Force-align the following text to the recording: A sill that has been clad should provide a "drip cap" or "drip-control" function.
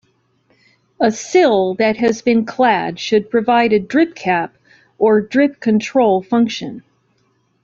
A 0.99 1.11
sill 1.11 1.75
that 1.75 1.97
has 1.97 2.23
been 2.23 2.43
clad 2.43 2.99
should 2.99 3.29
provide 3.29 3.71
a 3.71 3.79
"drip 3.79 4.15
cap" 4.15 4.57
or 4.97 5.21
"drip-control" 5.21 6.23
function. 6.23 6.81